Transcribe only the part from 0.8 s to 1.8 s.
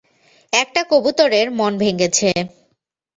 কবুতরের মন